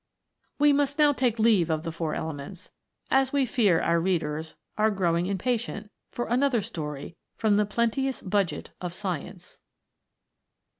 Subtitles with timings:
[0.57, 2.71] We must now take leave of the Four Elements,
[3.11, 8.71] as we fear our readers are growing impatient for another story from the plenteous budget
[8.81, 9.59] of Science.